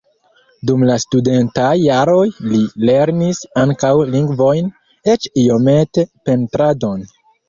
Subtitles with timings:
[0.67, 4.71] Dum la studentaj jaroj li lernis ankaŭ lingvojn,
[5.13, 7.05] eĉ iomete pentradon.